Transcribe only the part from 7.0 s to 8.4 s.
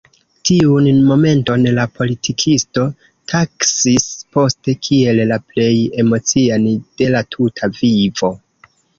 de la tuta vivo.